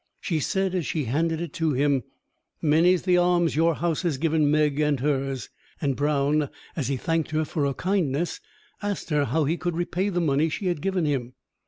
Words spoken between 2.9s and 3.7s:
the alms